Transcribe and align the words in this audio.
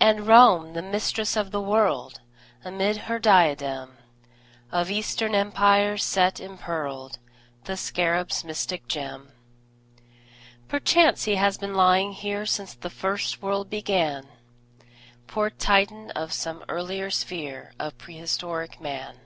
And 0.00 0.26
Rome, 0.26 0.72
the 0.72 0.82
Mistress 0.82 1.36
of 1.36 1.52
the 1.52 1.60
World, 1.60 2.20
Amid 2.64 2.96
her 3.06 3.20
diadem 3.20 3.96
Of 4.72 4.90
Eastern 4.90 5.36
Empires 5.36 6.02
set 6.02 6.40
impearled 6.40 7.20
The 7.62 7.76
Scarab's 7.76 8.42
mystic 8.42 8.88
gem. 8.88 9.30
Perchance 10.66 11.26
he 11.26 11.36
has 11.36 11.58
been 11.58 11.76
lying 11.76 12.10
here 12.10 12.44
Since 12.44 12.74
first 12.74 13.38
the 13.40 13.46
world 13.46 13.70
began, 13.70 14.26
Poor 15.28 15.50
Titan 15.50 16.10
of 16.16 16.32
some 16.32 16.64
earlier 16.68 17.08
sphere 17.08 17.72
Of 17.78 17.96
prehistoric 17.98 18.80
Man! 18.80 19.20